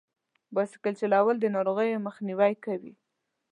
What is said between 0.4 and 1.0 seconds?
بایسکل